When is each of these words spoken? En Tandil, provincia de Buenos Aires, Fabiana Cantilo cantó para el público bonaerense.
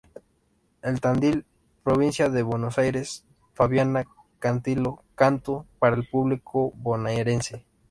En 0.81 0.97
Tandil, 0.97 1.45
provincia 1.83 2.27
de 2.31 2.41
Buenos 2.41 2.79
Aires, 2.79 3.23
Fabiana 3.53 4.07
Cantilo 4.39 5.03
cantó 5.13 5.67
para 5.77 5.95
el 5.95 6.07
público 6.09 6.71
bonaerense. 6.75 7.67